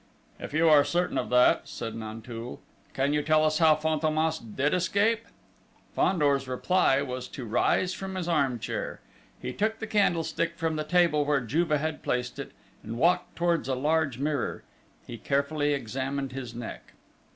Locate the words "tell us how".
3.21-3.75